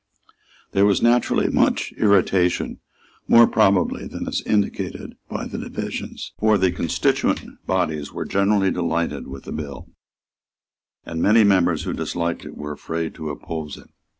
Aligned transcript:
There 0.71 0.87
was 0.87 1.03
naturally 1.03 1.47
much 1.47 1.91
irritation, 1.91 2.79
more 3.27 3.45
probably 3.45 4.07
than 4.07 4.25
is 4.27 4.41
indicated 4.47 5.13
by 5.29 5.45
the 5.45 5.59
divisions. 5.59 6.33
For 6.39 6.57
the 6.57 6.71
constituent 6.71 7.41
bodies 7.67 8.11
were 8.11 8.25
generally 8.25 8.71
delighted 8.71 9.27
with 9.27 9.43
the 9.43 9.51
bill; 9.51 9.89
and 11.05 11.21
many 11.21 11.43
members 11.43 11.83
who 11.83 11.93
disliked 11.93 12.45
it 12.45 12.57
were 12.57 12.71
afraid 12.71 13.13
to 13.13 13.29
oppose 13.29 13.77
it. 13.77 13.91